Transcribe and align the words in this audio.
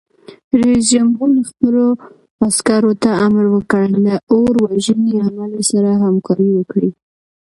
رئیس 0.59 0.83
جمهور 0.93 1.29
خپلو 1.49 1.85
عسکرو 2.47 2.93
ته 3.03 3.09
امر 3.25 3.45
وکړ؛ 3.55 3.85
له 4.05 4.15
اور 4.33 4.53
وژنې 4.63 5.13
عملې 5.27 5.61
سره 5.71 5.89
همکاري 6.03 6.49
وکړئ! 6.53 6.89